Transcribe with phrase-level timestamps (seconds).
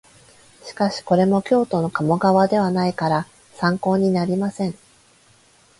[0.63, 4.73] しかしこれも京都の鴨川ではないから参考になりません